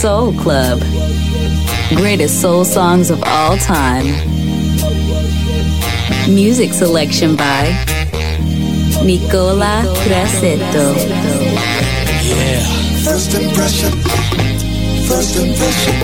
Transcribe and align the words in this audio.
Soul 0.00 0.32
Club. 0.32 0.80
Greatest 1.94 2.40
soul 2.40 2.64
songs 2.64 3.10
of 3.10 3.22
all 3.22 3.58
time. 3.58 4.06
Music 6.26 6.72
selection 6.72 7.36
by 7.36 7.64
Nicola 9.04 9.82
Grassetto. 10.04 10.94
Yeah. 12.24 12.60
First 13.04 13.34
impression. 13.34 13.92
First 15.06 15.36
impression. 15.36 15.94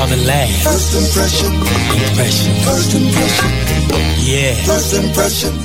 On 0.00 0.08
the 0.10 0.22
last. 0.28 0.62
First 0.62 0.94
impression. 0.94 1.52
Impression. 1.52 2.54
First 2.62 2.94
impression. 2.94 3.50
Yeah. 4.22 4.54
First 4.64 4.94
impression. 4.94 5.59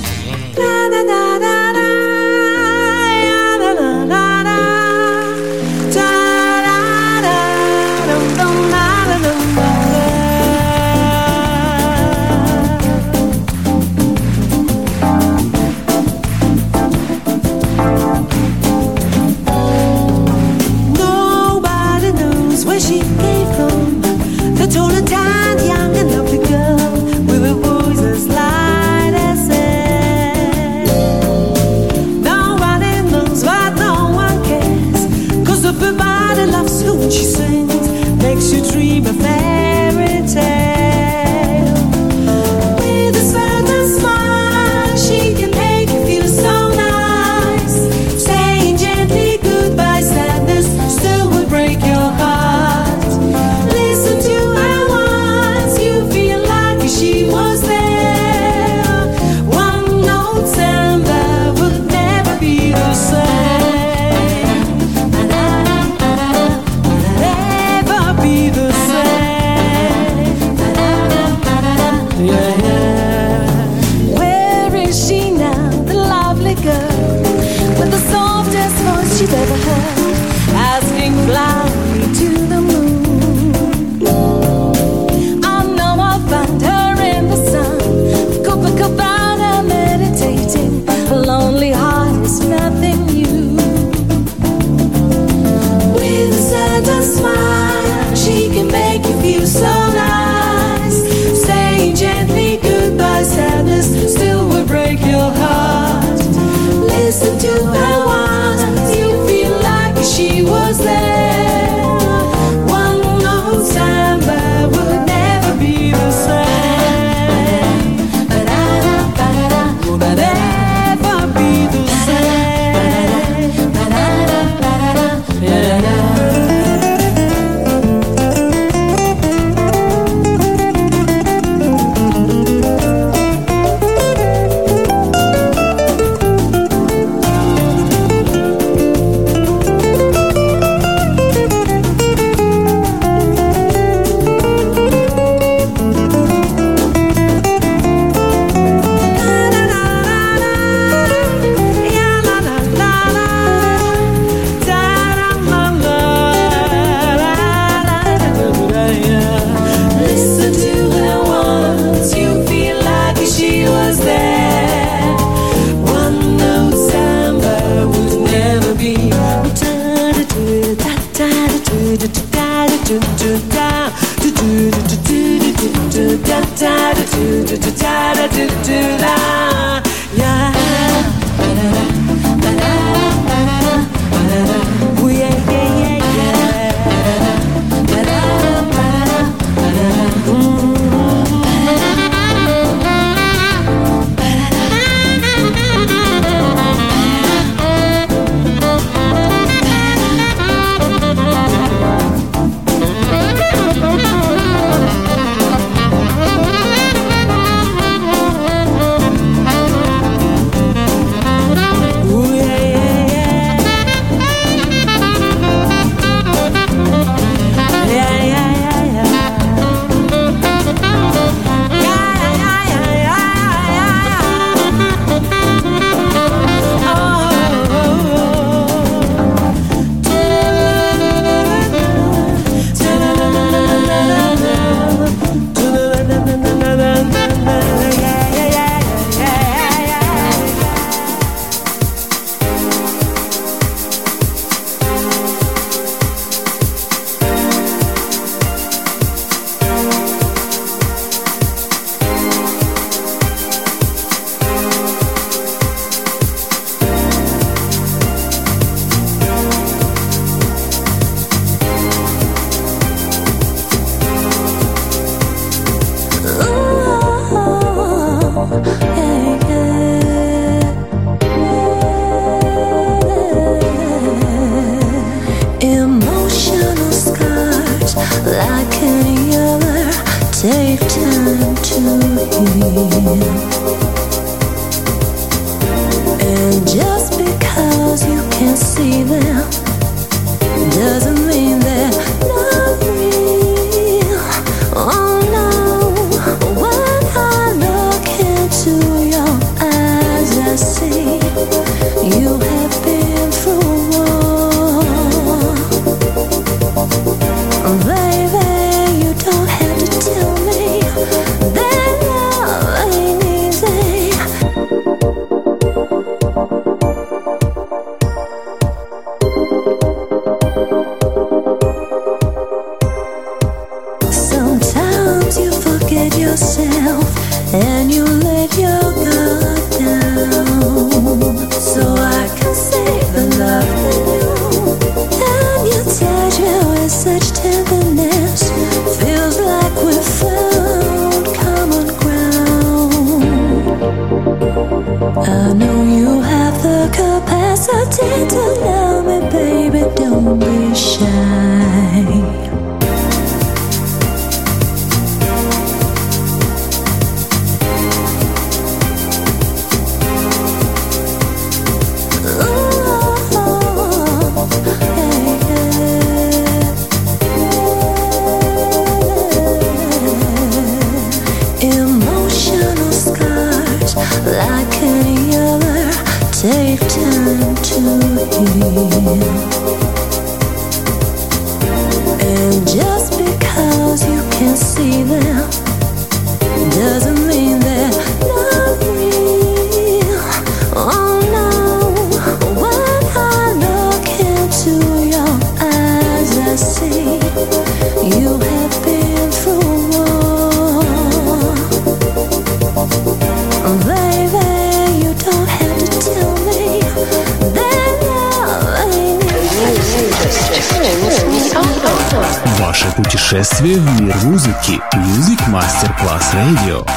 Radio. 416.36 416.95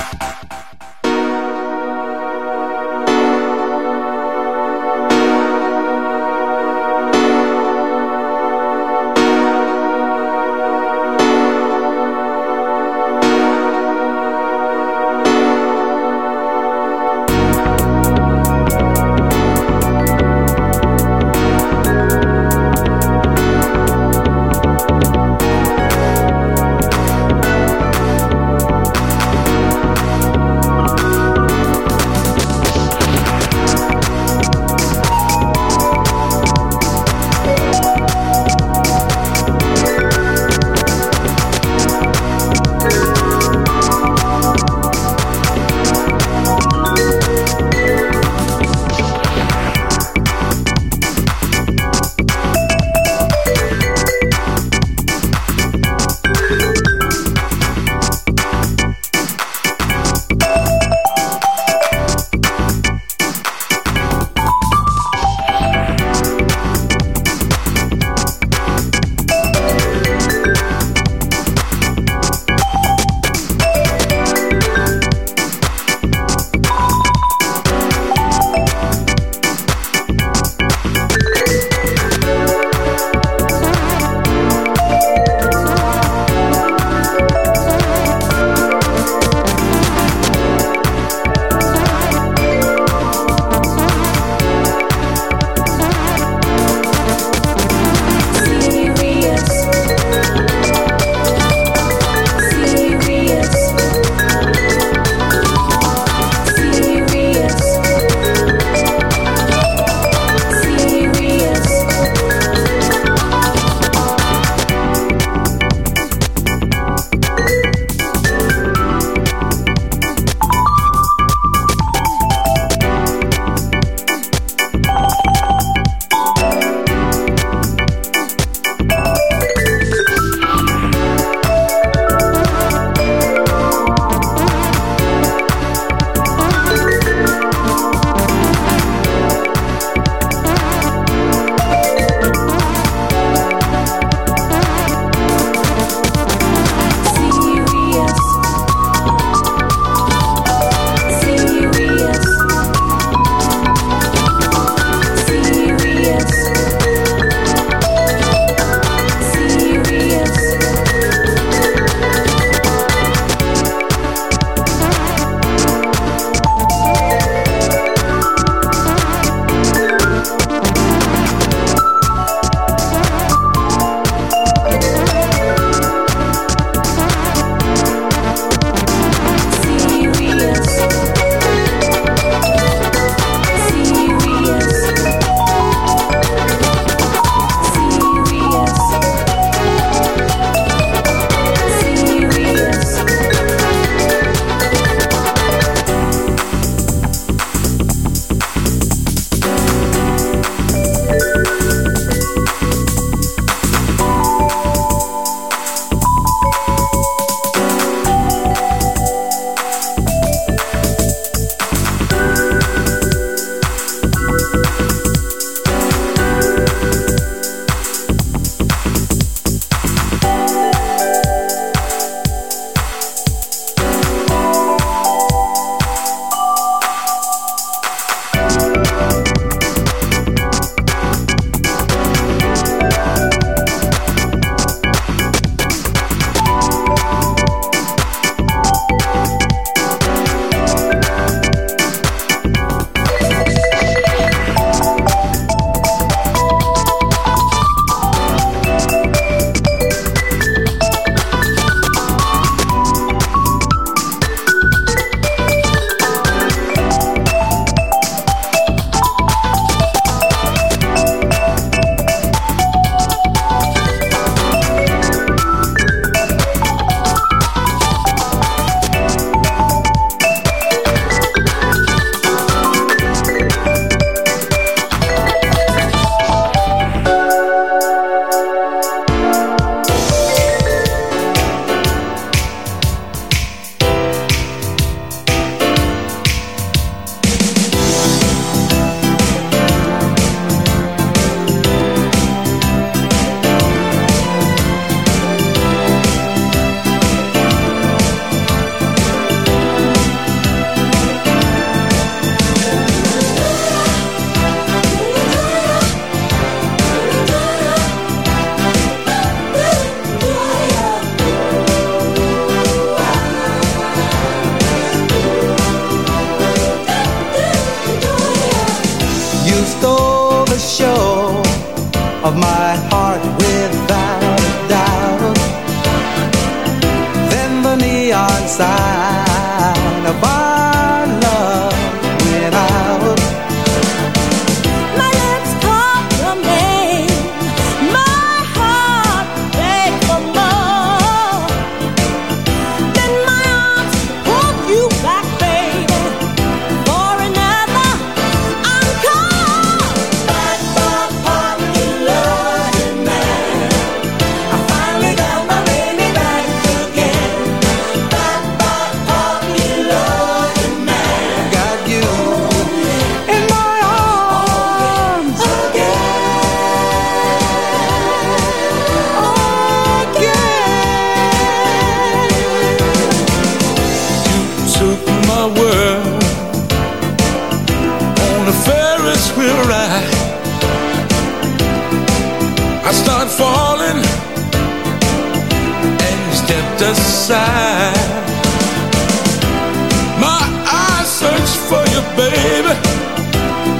You, 391.99 392.15
baby. 392.15 392.73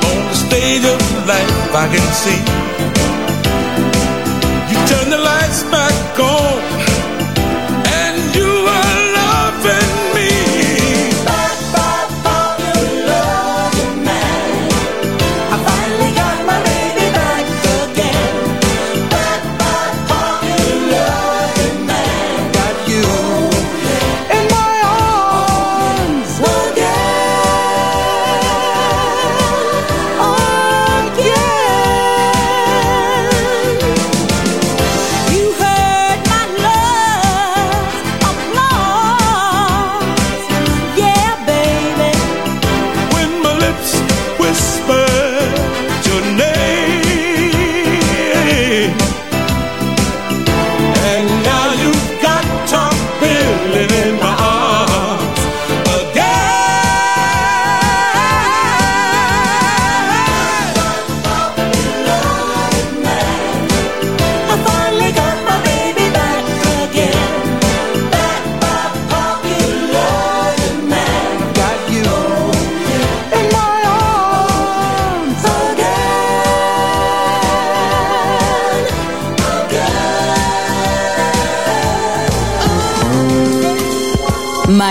On 0.09 0.19
the 0.29 0.35
stage 0.35 0.85
of 0.85 0.99
life, 1.27 1.51
I 1.83 1.85
can 1.93 2.05
see. 2.23 2.39
You 4.69 4.77
turn 4.91 5.09
the 5.09 5.21
lights 5.31 5.63
back 5.75 6.19
on, 6.19 6.68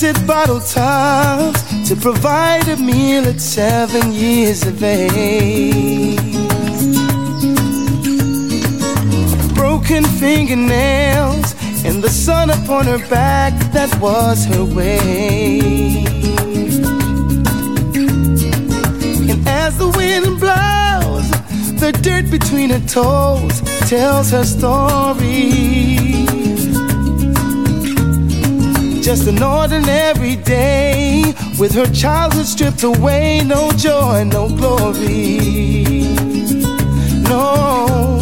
Collected 0.00 0.26
bottle 0.26 0.60
tops 0.60 1.88
to 1.88 1.94
provide 1.94 2.66
a 2.68 2.76
meal 2.76 3.26
at 3.26 3.38
seven 3.38 4.12
years 4.12 4.66
of 4.66 4.82
age. 4.82 6.16
Broken 9.54 10.04
fingernails 10.04 11.54
and 11.84 12.02
the 12.02 12.08
sun 12.08 12.48
upon 12.48 12.86
her 12.86 12.98
back, 13.10 13.52
that 13.72 13.94
was 14.00 14.46
her 14.46 14.64
way. 14.64 15.58
And 19.30 19.46
as 19.46 19.76
the 19.76 19.88
wind 19.96 20.40
blows, 20.40 21.30
the 21.78 21.92
dirt 22.00 22.30
between 22.30 22.70
her 22.70 22.86
toes 22.86 23.60
tells 23.88 24.30
her 24.30 24.44
story. 24.44 26.09
Just 29.10 29.26
an 29.26 29.42
ordinary 29.42 30.36
day 30.36 31.24
with 31.58 31.74
her 31.74 31.86
childhood 31.86 32.46
stripped 32.46 32.84
away, 32.84 33.40
no 33.44 33.72
joy, 33.72 34.22
no 34.22 34.48
glory. 34.48 36.14
No, 37.28 38.20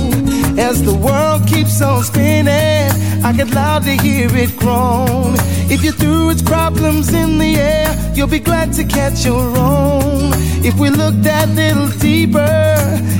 as 0.57 0.83
the 0.83 0.95
world 0.95 1.47
keeps 1.47 1.83
on 1.83 2.03
spinning, 2.05 2.91
I 3.23 3.35
can 3.37 3.51
loudly 3.51 3.99
hear 3.99 4.35
it 4.35 4.57
groan. 4.57 5.35
If 5.71 5.85
you 5.85 5.93
threw 5.93 6.31
its 6.31 6.41
problems 6.41 7.13
in 7.13 7.37
the 7.37 7.57
air, 7.57 8.08
you'll 8.19 8.27
be 8.27 8.41
glad 8.41 8.73
to 8.73 8.83
catch 8.83 9.25
your 9.25 9.57
own. 9.57 10.33
If 10.65 10.77
we 10.81 10.91
look 10.91 11.15
that 11.23 11.49
little 11.51 11.89
deeper, 12.01 12.75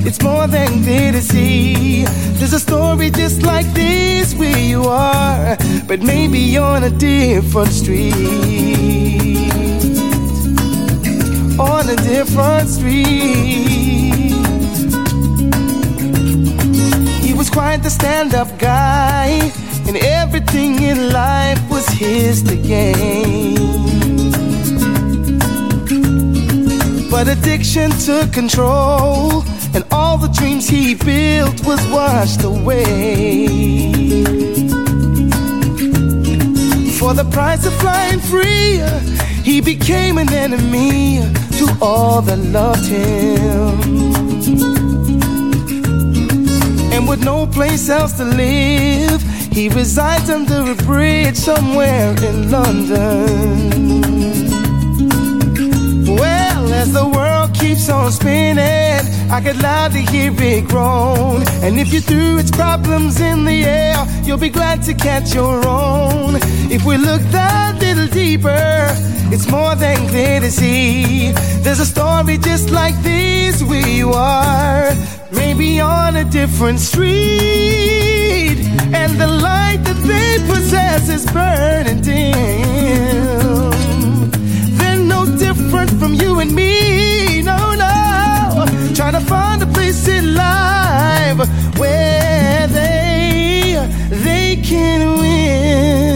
it's 0.05 0.21
more 0.21 0.49
than 0.49 0.83
clear 0.83 1.13
to 1.13 1.23
see. 1.23 2.05
There's 2.39 2.53
a 2.53 2.59
story 2.59 3.09
just 3.11 3.45
like 3.45 3.67
this 3.75 4.35
where 4.35 4.59
you 4.59 4.83
are, 4.83 5.57
but 5.87 6.01
maybe 6.01 6.59
on 6.59 6.83
a 6.83 6.91
different 6.91 7.71
street. 7.71 8.13
On 11.61 11.89
a 11.89 11.97
different 12.13 12.69
street. 12.69 14.35
He 17.23 17.35
was 17.35 17.49
quite 17.51 17.85
the 17.85 17.91
stand 17.91 18.35
up 18.35 18.59
guy, 18.59 19.53
and 19.87 19.97
everything 19.97 20.83
in 20.83 21.13
life 21.13 21.61
was 21.71 21.87
his 21.87 22.43
to 22.43 22.57
gain. 22.57 24.08
But 27.19 27.27
addiction 27.27 27.91
took 27.91 28.33
control, 28.33 29.43
and 29.75 29.85
all 29.91 30.19
the 30.19 30.29
dreams 30.29 30.69
he 30.69 30.95
built 30.95 31.67
was 31.67 31.85
washed 31.89 32.45
away. 32.45 33.49
For 36.97 37.15
the 37.15 37.29
price 37.33 37.67
of 37.67 37.75
flying 37.81 38.21
free, 38.21 38.81
he 39.43 39.61
became 39.61 40.19
an 40.19 40.33
enemy 40.33 41.19
to 41.59 41.77
all 41.83 42.23
that 42.23 42.39
loved 42.39 42.87
him. 42.87 43.81
And 46.93 47.09
with 47.09 47.25
no 47.25 47.49
place 47.49 47.89
else 47.89 48.13
to 48.19 48.25
live, 48.25 49.21
he 49.51 49.69
resides 49.69 50.31
under 50.31 50.71
a 50.71 50.77
bridge 50.77 51.35
somewhere 51.35 52.15
in 52.23 52.49
London. 52.49 54.48
As 56.79 56.93
the 56.93 57.09
world 57.09 57.55
keeps 57.55 57.89
on 57.89 58.13
spinning, 58.13 59.03
I 59.37 59.41
could 59.43 59.61
loudly 59.61 60.03
hear 60.03 60.33
it 60.33 60.69
groan. 60.69 61.43
And 61.65 61.77
if 61.77 61.93
you 61.93 62.01
threw 62.01 62.39
its 62.39 62.53
problems 62.53 63.21
in 63.21 63.45
the 63.45 63.65
air, 63.65 63.97
you'll 64.23 64.39
be 64.39 64.49
glad 64.49 64.85
to 64.85 64.95
catch 64.95 65.35
your 65.35 65.67
own. 65.67 66.37
If 66.71 66.85
we 66.85 66.97
look 66.97 67.21
that 67.33 67.81
little 67.81 68.07
deeper, 68.07 68.87
it's 69.35 69.51
more 69.51 69.75
than 69.75 70.09
clear 70.09 70.39
to 70.39 70.53
see. 70.53 71.33
There's 71.65 71.81
a 71.81 71.87
story 71.87 72.39
just 72.39 72.71
like 72.71 72.95
this 73.03 73.61
we 73.61 74.05
are, 74.05 74.93
maybe 75.33 75.81
on 75.81 76.15
a 76.15 76.25
different 76.25 76.79
street. 76.79 78.59
And 79.01 79.21
the 79.21 79.27
light 79.27 79.81
that 79.83 80.01
they 80.07 80.39
possess 80.47 81.09
is 81.09 81.27
burning 81.33 82.03
dim. 82.03 83.48
From 86.09 86.17
you 86.17 86.41
and 86.41 86.55
me, 86.55 87.43
no, 87.43 87.75
no. 87.75 88.65
Trying 88.95 89.13
to 89.13 89.21
find 89.21 89.63
a 89.63 89.67
place 89.67 90.09
in 90.09 90.35
life 90.35 91.37
where 91.79 92.67
they, 92.67 93.77
they 94.09 94.57
can 94.57 95.19
win. 95.21 96.08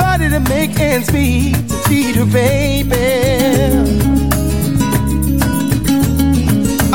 Body 0.00 0.28
to 0.30 0.40
make 0.40 0.72
ends 0.80 1.12
meet 1.12 1.54
to 1.68 1.76
feed 1.86 2.14
her 2.16 2.30
baby. 2.42 3.10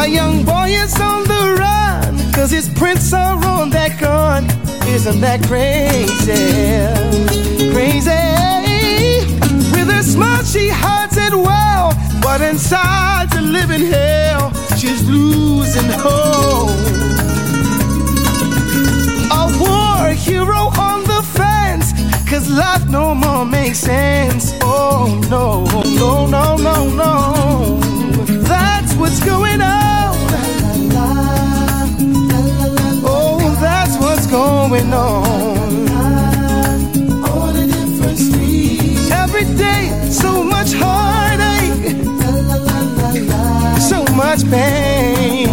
A 0.03 0.07
young 0.19 0.43
boy 0.43 0.69
is 0.83 0.93
on 1.09 1.21
the 1.33 1.43
run 1.63 2.33
cause 2.33 2.51
his 2.51 2.67
prints 2.79 3.13
are 3.13 3.37
on 3.55 3.69
that 3.77 3.93
gun. 3.99 4.43
Isn't 4.95 5.21
that 5.21 5.39
crazy? 5.49 6.45
Crazy. 7.73 8.25
With 9.73 9.99
a 9.99 10.01
smile, 10.03 10.43
she 10.43 10.65
hides 10.69 11.17
it 11.17 11.33
well, 11.33 11.87
but 12.21 12.41
inside 12.41 13.29
the 13.31 13.41
living 13.41 13.85
hell, 13.95 14.53
she's 14.79 15.01
losing 15.09 15.89
hope 16.05 16.85
a 19.31 19.43
war 19.59 20.09
hero. 20.25 20.94
Cause 22.45 22.53
life 22.53 22.87
no 22.89 23.15
more 23.15 23.43
makes 23.43 23.79
sense. 23.79 24.53
Oh 24.61 25.19
no, 25.31 25.65
no, 25.95 26.27
no, 26.27 26.55
no, 26.57 26.89
no. 26.89 27.79
That's 28.43 28.93
what's 28.95 29.19
going 29.25 29.61
on. 29.61 30.15
Oh, 33.03 33.57
that's 33.59 33.97
what's 33.97 34.27
going 34.27 34.93
on. 34.93 35.87
Every 39.11 39.45
day, 39.55 40.11
so 40.11 40.43
much 40.43 40.73
heartache. 40.73 41.95
So 43.81 44.05
much 44.13 44.43
pain. 44.51 45.44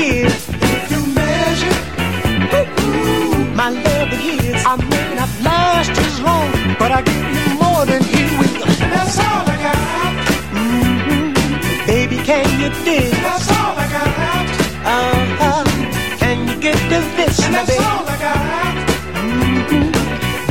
Give. 0.00 0.32
If 0.72 0.90
you 0.92 1.00
measure 1.18 1.76
ooh, 2.88 3.44
my 3.60 3.68
love 3.68 4.08
of 4.16 4.20
his, 4.26 4.56
I 4.72 4.74
may 4.92 5.08
not 5.18 5.30
last 5.48 5.94
as 6.06 6.16
long, 6.26 6.48
but 6.80 6.90
I 6.98 7.00
give 7.10 7.26
you 7.36 7.48
more 7.62 7.82
than 7.90 8.02
he 8.12 8.20
will. 8.38 8.64
That's 8.94 9.18
all 9.26 9.44
I 9.54 9.56
got. 9.66 9.78
Mm-hmm. 10.56 11.86
Baby, 11.92 12.16
can 12.28 12.46
you 12.62 12.68
dig? 12.86 13.12
That's 13.26 13.48
all 13.58 13.74
I 13.84 13.86
got. 13.96 14.08
Uh-huh. 14.96 15.64
Can 16.20 16.36
you 16.48 16.56
get 16.66 16.76
to 16.92 17.00
this, 17.18 17.36
baby? 17.40 17.52
That's 17.56 17.76
all 17.88 18.04
I 18.08 18.16
got. 18.26 18.42
Mm-hmm. 19.24 19.86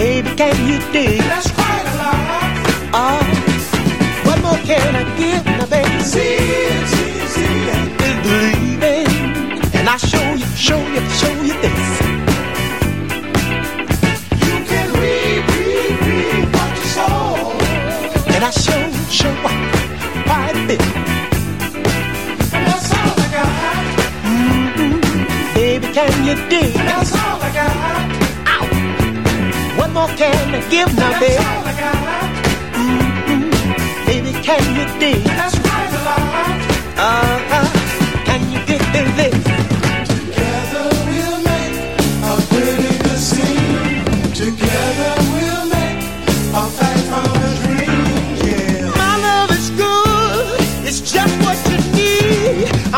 Baby, 0.02 0.30
can 0.42 0.56
you 0.70 0.78
dig? 0.94 1.22
That's 1.34 1.52
quite 1.60 1.86
a 1.94 1.96
lot. 2.02 2.20
Oh, 3.02 3.22
what 4.28 4.38
more 4.46 4.62
can 4.70 4.92
I 5.02 5.04
give 5.22 5.44
now, 5.46 5.66
baby? 5.74 6.04
See, 6.14 6.69
show 10.60 10.78
you, 10.78 11.00
show 11.22 11.32
you, 11.42 11.54
this. 11.64 12.02
You 14.44 14.56
can 14.70 14.88
read, 15.00 15.42
read, 15.56 15.96
read 16.06 16.46
what 16.54 16.70
you 16.78 16.84
saw, 16.96 17.52
and 18.34 18.44
I 18.44 18.52
show, 18.52 18.82
show 19.10 19.34
quite 20.28 20.56
a 20.60 20.68
bit. 20.68 20.82
And 22.56 22.64
that's 22.68 22.92
all 22.92 23.16
I 23.16 23.28
got. 23.38 23.52
Mm-hmm. 24.28 25.54
Baby, 25.56 25.88
can 25.94 26.12
you 26.28 26.36
dig? 26.50 26.74
That's 26.74 27.14
all 27.14 27.40
I 27.42 27.50
got. 27.60 27.74
Ow. 28.52 28.66
What 29.80 29.90
more 29.92 30.12
can 30.18 30.56
I 30.56 30.70
give 30.70 30.94
now, 30.94 31.20
baby? 31.22 31.36
That's 31.36 31.70
Mm-hmm. 32.80 34.06
Baby, 34.08 34.32
can 34.44 34.64
you 34.76 34.86
dig? 35.00 35.24
That's 35.24 35.58
quite 35.58 35.94
a 35.94 36.02
lot. 36.04 36.20
Uh-huh. 37.08 38.26
Can 38.26 38.52
you 38.52 38.60
get 38.66 38.82
this? 38.92 39.10
Together 39.20 39.49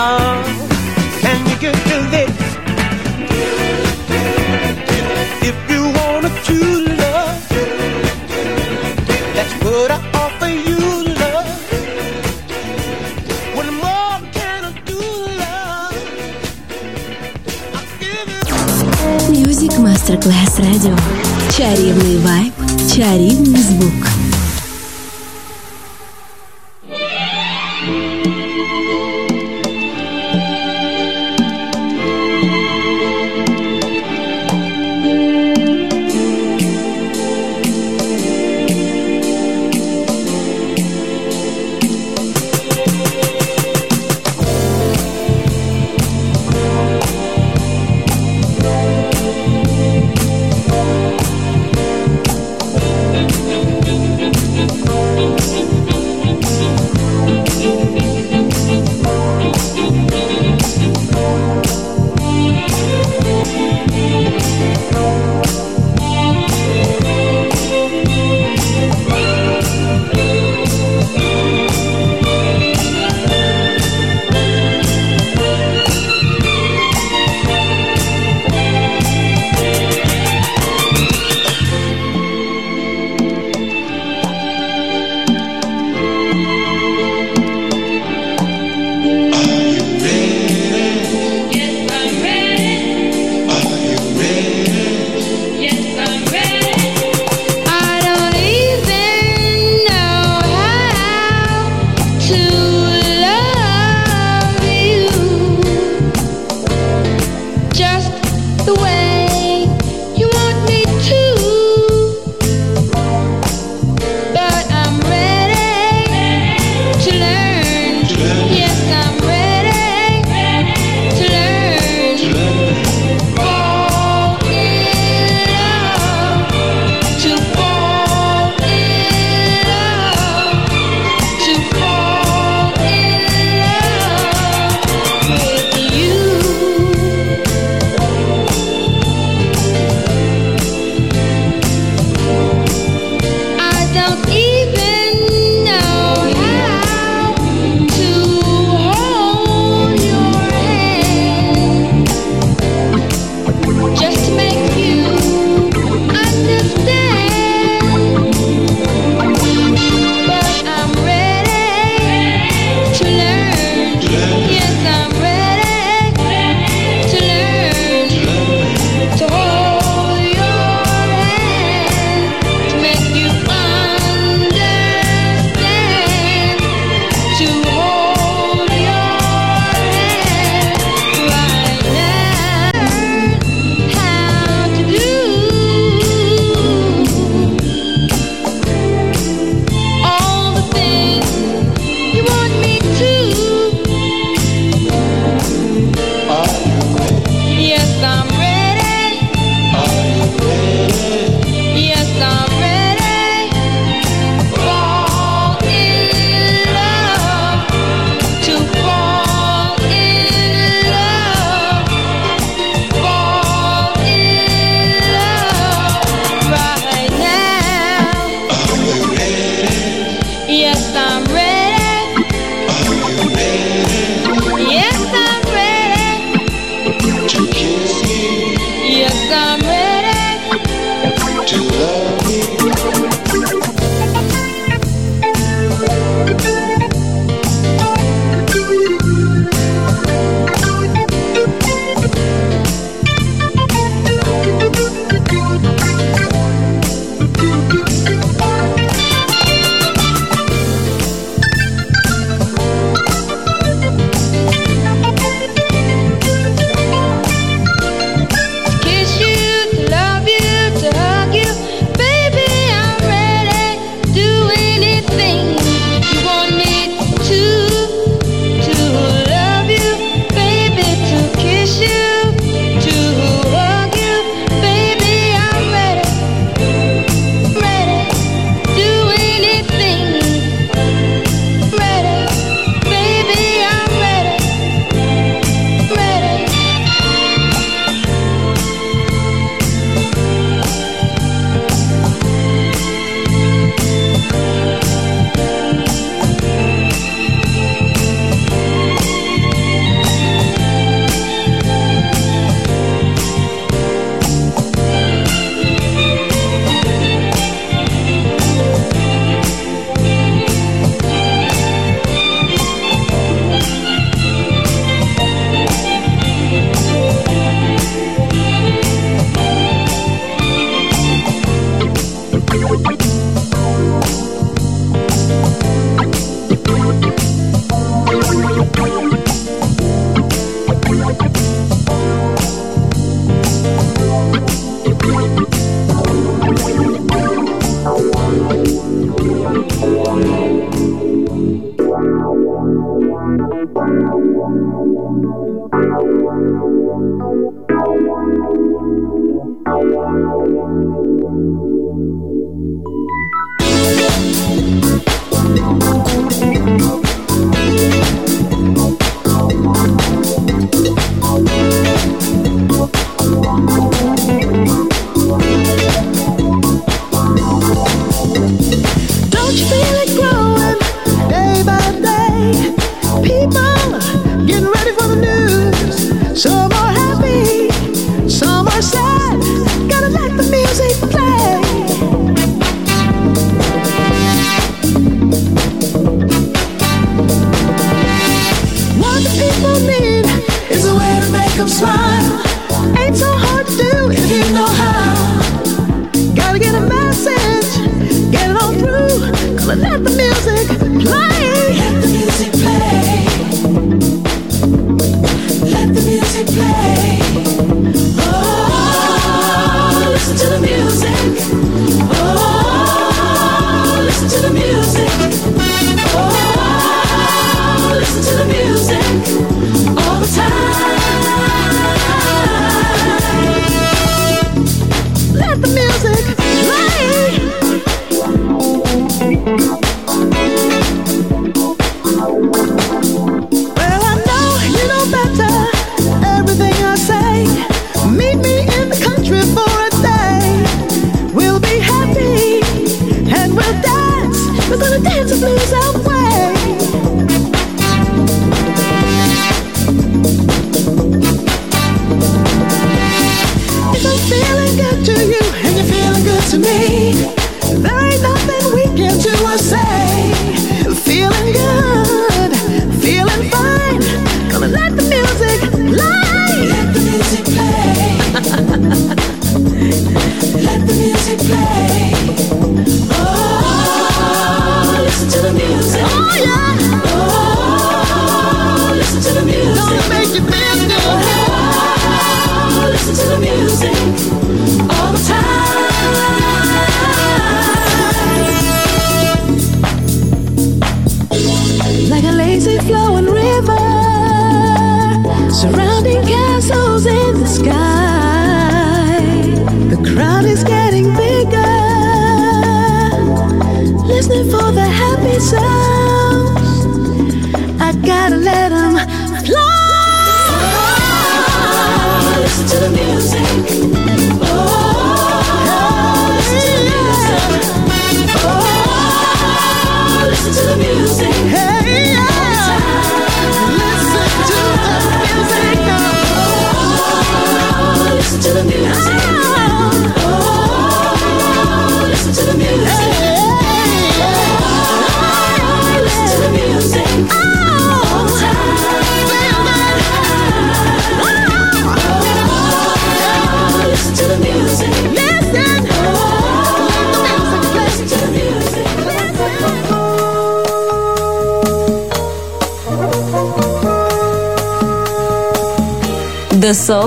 Oh. 0.00 0.38
Чарівний 21.58 22.16
вайб, 22.16 22.52
чарівний 22.96 23.62
звук. 23.62 24.17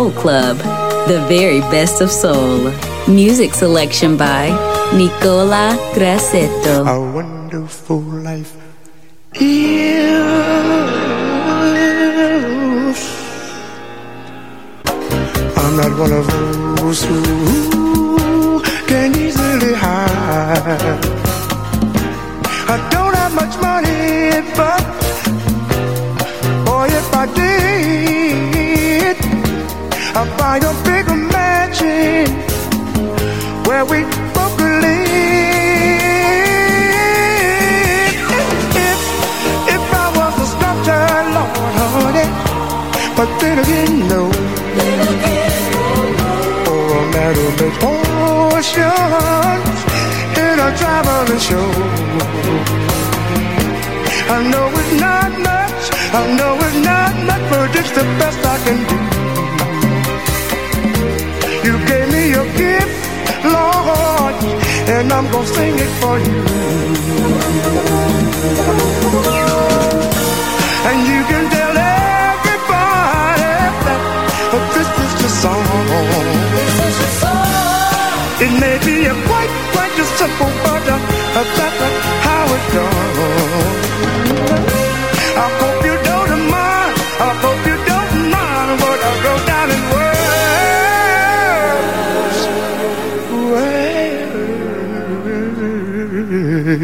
Soul 0.01 0.11
Club, 0.13 0.57
the 1.07 1.23
very 1.29 1.59
best 1.69 2.01
of 2.01 2.09
soul. 2.09 2.73
Music 3.07 3.53
selection 3.53 4.17
by 4.17 4.49
Nicola 4.97 5.77
Grassetto. 5.93 6.87
A 6.87 7.13
wonderful 7.13 7.99
life 7.99 8.51
is. 9.35 10.21
I'm 15.55 15.77
not 15.77 15.91
one 15.99 16.13
of 16.13 16.25
those 16.77 17.05
who 17.05 17.50
where 33.83 34.03
we 34.03 34.05
both 34.33 34.59
live. 34.59 34.81
If, 38.87 39.01
if 39.75 39.83
I 39.93 40.07
was 40.17 40.33
a 40.39 40.47
sculptor, 40.53 41.05
Lord, 41.35 41.51
honey, 41.79 42.27
but 43.17 43.29
then 43.39 43.57
again, 43.63 43.93
no. 44.11 44.21
Or 46.71 46.85
a 46.93 47.33
who 47.37 47.47
makes 47.59 47.77
potions 47.85 48.89
in 50.43 50.55
a 50.59 50.69
traveling 50.79 51.41
show. 51.47 51.69
I 54.29 54.37
know 54.51 54.67
it's 54.79 54.93
not 55.05 55.31
much, 55.49 55.83
I 56.13 56.21
know 56.37 56.53
it's 56.65 56.77
not 56.85 57.13
much, 57.29 57.43
but 57.49 57.75
it's 57.79 57.91
the 57.91 58.05
best 58.19 58.39
I 58.45 58.57
can 58.65 58.79
do. 58.89 58.97
You 61.67 61.73
gave 61.87 62.07
me 62.11 62.21
your 62.29 62.47
gift, 62.57 62.70
Lord, 63.43 64.35
and 64.95 65.11
I'm 65.11 65.25
gonna 65.31 65.47
sing 65.47 65.75
it 65.85 65.91
for 66.01 66.15
you. 66.19 66.37
And 70.89 70.99
you 71.11 71.21
can 71.31 71.43
tell 71.55 71.75
everybody 71.77 73.53
that 74.51 74.63
this 74.75 74.89
is 75.03 75.11
your 75.21 75.33
song. 75.43 75.65
It 78.45 78.51
may 78.59 78.77
be 78.85 79.05
a 79.05 79.13
quite, 79.29 79.53
quite 79.73 79.95
a 80.03 80.05
simple, 80.19 80.51
but 80.65 80.83
uh, 80.89 80.97
that's 81.35 81.79
how 82.25 82.41
words. 82.51 82.75
I've 82.75 83.50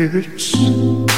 been 0.07 1.16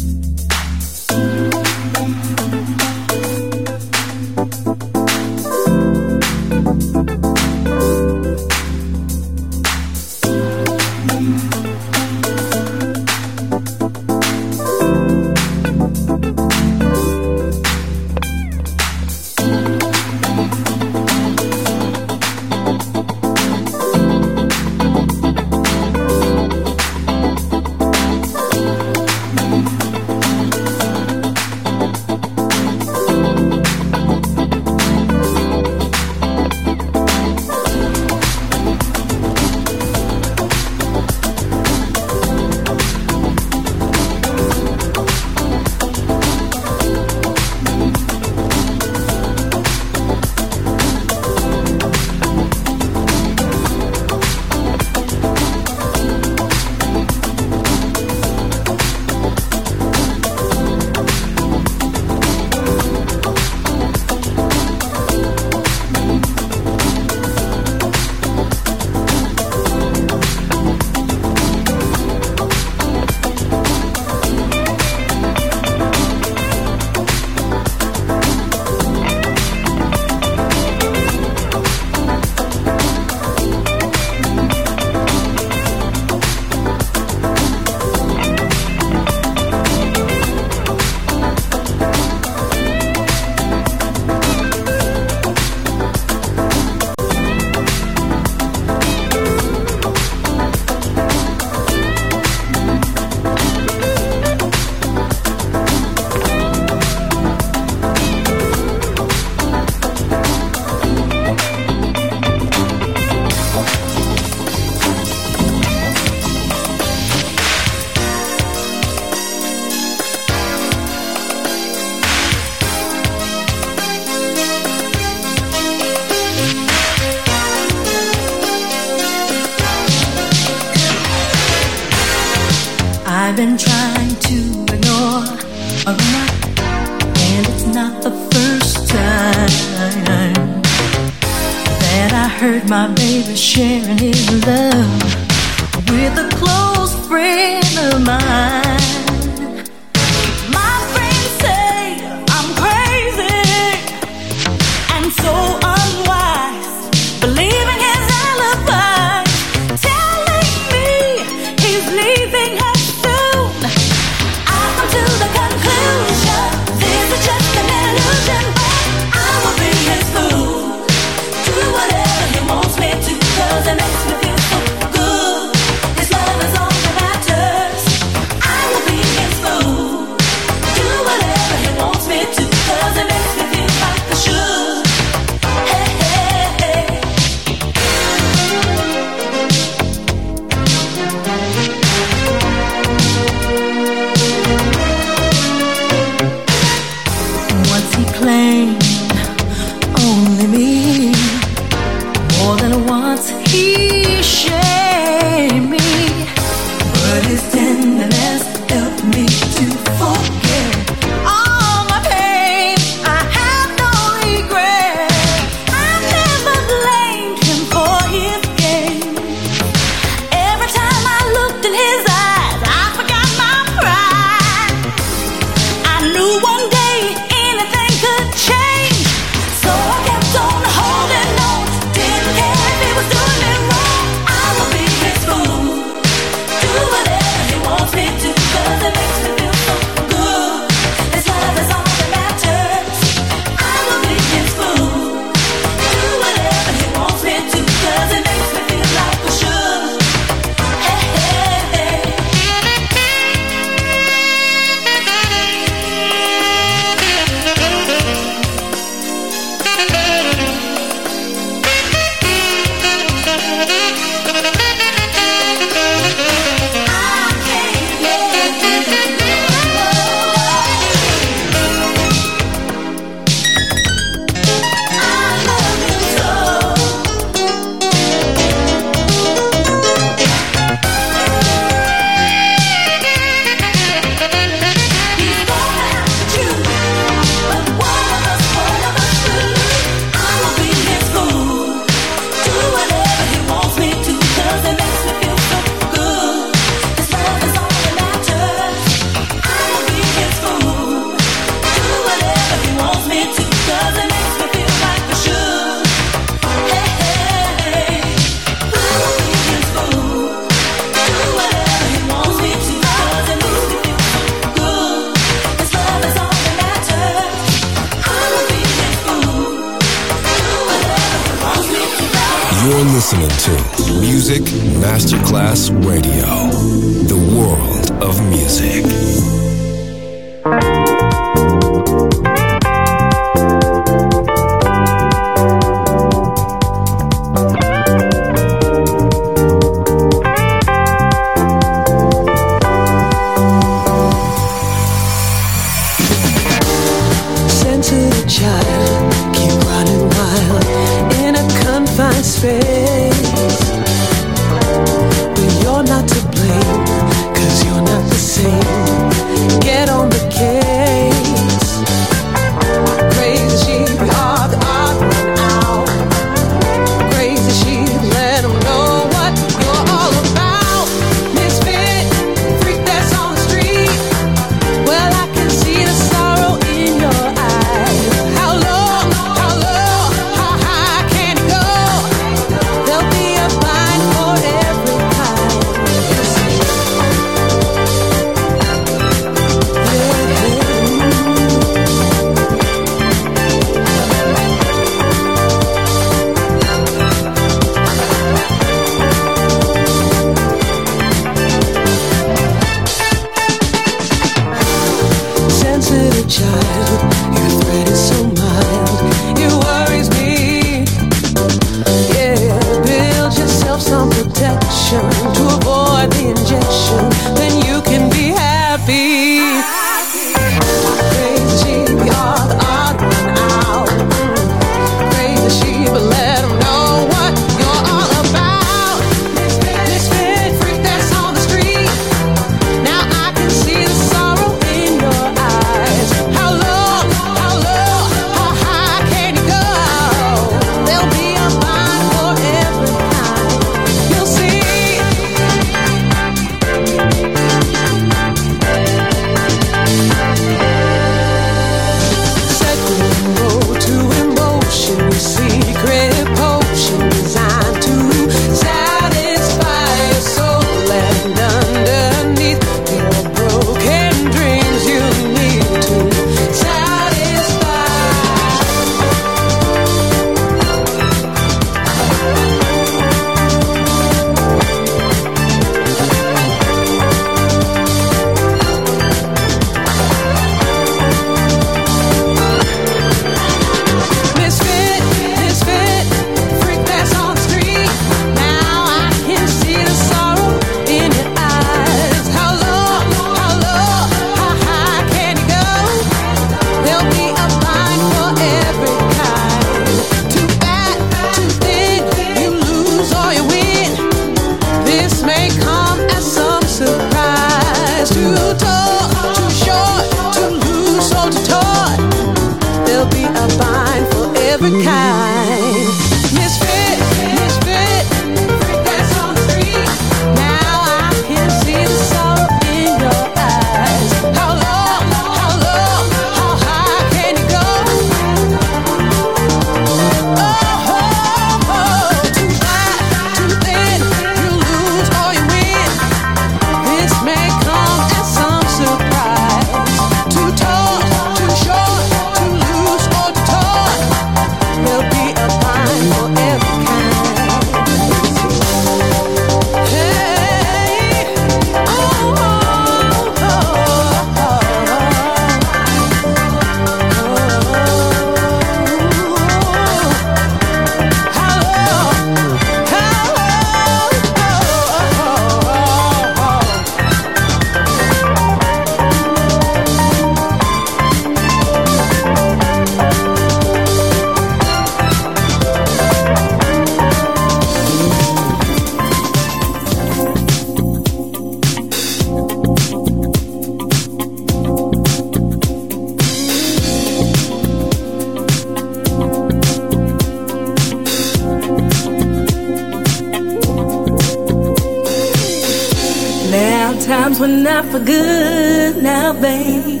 for 597.98 598.04
good 598.04 599.02
now, 599.02 599.32
babe. 599.32 600.00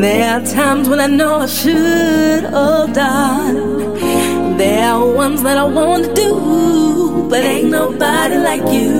There 0.00 0.34
are 0.34 0.44
times 0.44 0.88
when 0.88 1.00
I 1.00 1.06
know 1.06 1.36
I 1.40 1.46
should, 1.46 2.44
oh 2.52 2.86
darling. 2.92 4.56
There 4.58 4.90
are 4.90 5.06
ones 5.06 5.42
that 5.42 5.56
I 5.56 5.64
want 5.64 6.04
to 6.04 6.14
do, 6.14 7.26
but 7.30 7.44
ain't 7.44 7.70
nobody 7.70 8.36
like 8.36 8.66
you. 8.76 8.92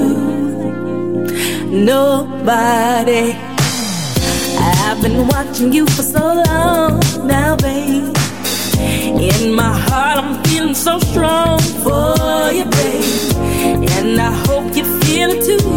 Nobody. 1.85 3.37
I've 4.85 5.03
been 5.03 5.27
watching 5.29 5.73
you 5.73 5.87
for 5.87 6.03
so 6.03 6.43
long 6.47 7.01
now, 7.27 7.57
babe. 7.57 8.17
In 9.29 9.55
my 9.55 9.73
heart, 9.87 10.19
I'm 10.19 10.43
feeling 10.45 10.75
so 10.75 10.99
strong 10.99 11.59
for 11.85 12.53
you, 12.53 12.65
babe. 12.65 13.91
And 13.97 14.21
I 14.21 14.33
hope 14.47 14.77
you 14.77 14.85
feel 15.01 15.31
it 15.31 15.45
too. 15.45 15.72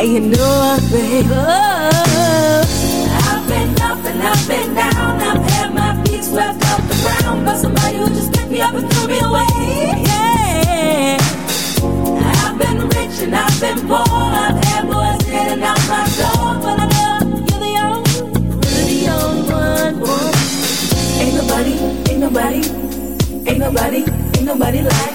And 0.00 0.08
you 0.08 0.20
know 0.20 0.38
what, 0.38 0.80
babe? 0.90 1.26
Oh, 1.28 2.62
I've 3.28 3.46
been 3.46 3.68
up 3.82 4.02
and 4.02 4.22
I've 4.22 4.48
been 4.48 4.72
down. 4.72 5.20
I've 5.20 5.44
had 5.50 5.74
my 5.74 6.02
feet 6.04 6.24
swept 6.24 6.64
off 6.72 6.88
the 6.88 6.94
ground 7.02 7.44
by 7.44 7.54
somebody 7.58 7.98
who 7.98 8.08
just 8.08 8.32
picked 8.32 8.50
me 8.50 8.62
up 8.62 8.72
and 8.72 8.90
threw 8.90 9.08
me 9.08 9.20
away. 9.20 9.44
Yeah. 10.08 11.18
I've 12.32 12.56
been 12.58 12.88
rich 12.88 13.20
and 13.20 13.36
I've 13.36 13.60
been 13.60 13.86
poor. 13.86 14.00
I've 14.08 14.64
had 14.64 14.86
boys 14.88 15.28
in 15.28 15.34
and 15.52 15.62
out 15.62 15.78
my 15.86 16.08
door. 16.16 16.56
But 16.64 16.80
I 16.80 16.86
know 16.96 17.20
you're 17.50 17.60
the 17.60 17.76
only, 17.84 18.16
really 18.72 19.04
the 19.04 19.12
only 19.20 19.42
one. 19.52 20.00
one. 20.00 20.34
Ain't 21.20 21.34
nobody, 21.36 21.76
ain't 22.08 22.20
nobody, 22.24 22.62
ain't 23.50 23.58
nobody, 23.58 24.02
ain't 24.38 24.46
nobody 24.46 24.80
like. 24.80 25.14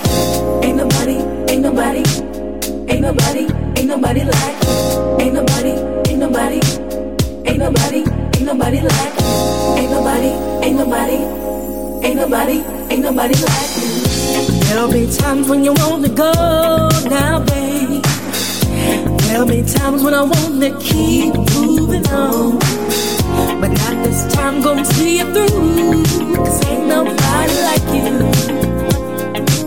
Ain't 0.63 0.77
nobody, 0.77 1.17
ain't 1.49 1.63
nobody, 1.63 2.03
ain't 2.87 3.01
nobody, 3.01 3.54
nobody 3.95 4.23
like. 4.25 4.55
Ain't 5.21 5.33
nobody, 5.33 5.71
ain't 6.09 6.19
nobody, 6.19 6.59
ain't 7.47 7.59
nobody, 7.59 8.03
ain't 8.35 8.41
nobody 8.41 8.81
like. 8.81 9.13
Ain't 9.79 9.91
nobody, 9.91 10.31
ain't 10.65 10.77
nobody, 10.77 11.19
ain't 12.05 12.15
nobody, 12.17 12.57
ain't 12.91 13.01
nobody 13.01 13.35
like 13.35 13.71
you. 13.79 13.87
There'll 14.67 14.91
be 14.91 15.07
times 15.15 15.47
when 15.47 15.63
you 15.63 15.71
want 15.73 16.03
to 16.05 16.11
go 16.11 16.33
now, 17.09 17.39
babe. 17.45 18.03
There'll 19.27 19.47
be 19.47 19.63
times 19.63 20.03
when 20.03 20.13
I 20.13 20.23
want 20.23 20.59
to 20.61 20.77
keep 20.79 21.33
moving 21.55 22.05
on. 22.07 22.59
But 23.61 23.69
not 23.79 24.03
this 24.03 24.33
time, 24.33 24.61
gonna 24.61 24.83
see 24.83 25.19
you 25.19 25.33
through. 25.33 26.03
Cause 26.35 26.65
ain't 26.67 26.87
nobody 26.87 27.55
like 27.69 27.87
you. 27.95 28.11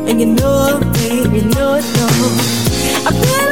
And 0.06 0.20
you 0.20 0.26
know 0.26 0.76
it, 0.76 0.92
babe, 0.92 1.32
you 1.32 1.44
know 1.56 1.76
it, 1.80 1.86
no. 1.96 2.08
I've 3.06 3.14
been 3.22 3.47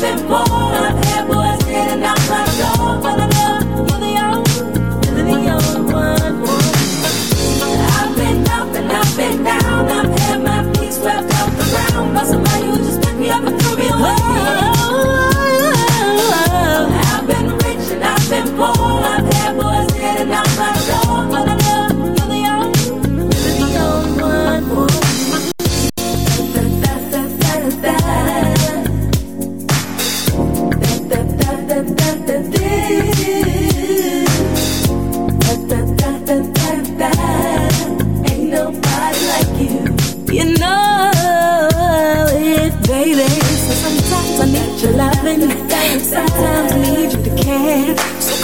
bit 0.00 0.28
more. 0.28 0.45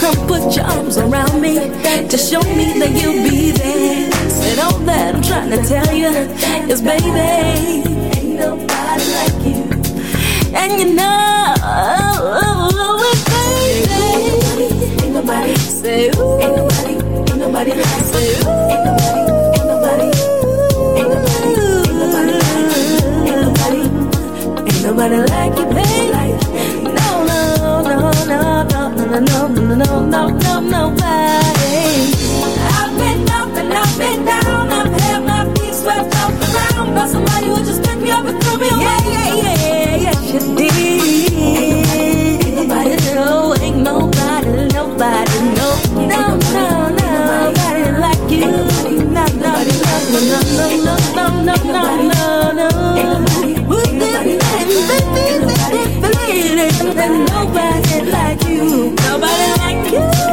Come 0.03 0.27
put 0.27 0.55
your 0.55 0.65
arms 0.65 0.97
around 0.97 1.39
me 1.39 1.55
to 2.11 2.17
show 2.17 2.41
me 2.57 2.77
that 2.79 2.91
you'll 2.91 3.23
be 3.23 3.51
there. 3.51 4.11
Said 4.29 4.59
all 4.59 4.77
that 4.79 5.15
I'm 5.15 5.21
trying 5.21 5.49
to 5.51 5.63
tell 5.63 5.95
you 5.95 6.09
is, 6.69 6.81
baby, 6.81 7.07
ain't 8.19 8.35
nobody 8.37 9.05
like 9.19 9.39
you. 9.47 9.63
And 10.59 10.71
you 10.81 10.93
know 10.95 11.23
baby. 14.51 14.67
Ain't 15.03 15.13
nobody, 15.13 15.55
say 15.55 16.09
ooh. 16.09 16.41
Ain't 16.43 16.55
nobody, 16.57 16.95
ain't 16.95 17.39
nobody 17.39 17.71
like 17.71 18.03
say 18.11 18.27
ooh. 18.43 18.71
Ain't 18.73 18.83
nobody, 18.83 19.27
ain't 20.99 21.09
nobody, 21.15 21.39
ain't 21.79 21.99
nobody, 22.03 22.03
ain't 22.03 22.03
nobody 22.03 22.33
like 22.43 22.67
ain't 23.29 23.39
nobody, 23.45 23.81
ain't 24.67 24.83
nobody 24.83 25.17
like 25.31 25.42
no, 30.13 30.27
no, 30.29 30.59
nobody. 30.59 32.13
I've 32.77 32.93
been 32.99 33.27
up 33.39 33.49
and 33.61 33.73
I've 33.73 33.97
been 33.97 34.23
down. 34.23 34.69
I've 34.69 34.93
had 35.01 35.19
my 35.25 35.41
feet 35.55 35.73
swept 35.73 36.13
up 36.23 36.31
around 36.47 36.93
by 36.93 37.07
somebody 37.07 37.47
who 37.47 37.57
just 37.65 37.81
picked 37.83 37.99
me 37.99 38.11
up 38.11 38.23
and 38.25 38.37
threw 38.43 38.57
me 38.59 38.69
away. 38.69 38.85
Yeah, 38.85 39.33
yeah, 39.41 39.55
yeah, 39.65 39.95
yes 40.05 40.19
you 40.33 40.39
did. 40.55 41.33
Ain't 42.43 42.57
nobody 42.57 42.95
no, 43.15 43.55
ain't 43.59 43.77
nobody, 43.89 44.51
nobody 44.77 45.37
no, 45.59 45.69
No, 46.11 46.21
no, 46.57 46.65
no, 46.99 47.09
nobody 47.33 47.83
like 48.05 48.29
you. 48.29 48.51
No, 49.17 49.25
no, 49.43 49.53
no, 49.53 49.89
no, 50.13 50.29
no, 50.43 50.95
no, 51.17 51.25
no, 51.43 51.55
no, 51.73 51.81
no, 52.51 52.69
no. 52.69 53.22
There's 56.95 57.29
nobody 57.31 58.11
like 58.11 58.43
you, 58.47 58.91
nobody 58.91 59.47
like 59.59 59.91
you. 59.91 60.32